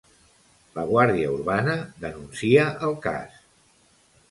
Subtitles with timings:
[0.77, 3.39] La Guàrdia Urbana denuncia el cas.